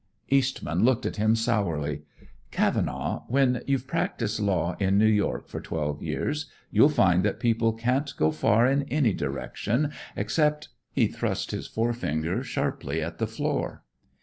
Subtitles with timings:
[0.29, 2.01] Eastman looked at him sourly.
[2.49, 7.71] "Cavenaugh, when you've practised law in New York for twelve years, you find that people
[7.73, 13.83] can't go far in any direction, except" He thrust his forefinger sharply at the floor.